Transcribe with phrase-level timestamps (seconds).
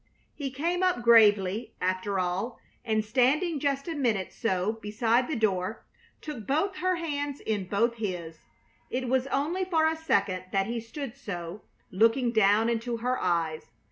[0.33, 5.85] He came up gravely, after all, and, standing just a minute so beside the door,
[6.21, 8.39] took both her hands in both his.
[8.89, 11.61] It was only for a second that he stood so,
[11.91, 13.67] looking down into her eyes.